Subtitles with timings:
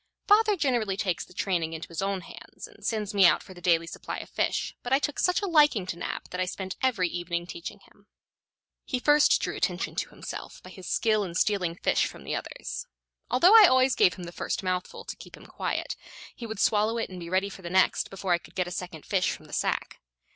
[0.27, 3.61] Father generally takes the training into his own hands and sends me out for the
[3.61, 6.75] daily supply of fish; but I took such a liking to Nab that I spent
[6.81, 8.07] every evening teaching him.
[8.83, 12.87] He first drew attention to himself by his skill in stealing fish from the others.
[13.29, 15.95] Although I always gave him the first mouthful, to keep him quiet,
[16.35, 18.71] he would swallow it and be ready for the next before I could get a
[18.71, 19.99] second fish from the sack.